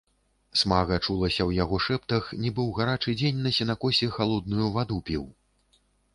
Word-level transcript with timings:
Смага 0.59 0.95
чулася 1.07 1.37
ў 1.37 1.51
яго 1.63 1.79
шэптах, 1.87 2.31
нібы 2.43 2.61
ў 2.69 2.79
гарачы 2.81 3.11
дзень 3.21 3.43
на 3.49 3.53
сенакосе 3.59 4.11
халодную 4.19 4.67
ваду 4.81 5.01
піў. 5.13 5.31